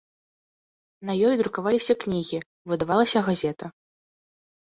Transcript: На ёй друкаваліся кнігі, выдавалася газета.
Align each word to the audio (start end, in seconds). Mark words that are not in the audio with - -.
На 1.09 1.13
ёй 1.31 1.35
друкаваліся 1.41 1.93
кнігі, 2.03 2.39
выдавалася 2.71 3.19
газета. 3.27 3.65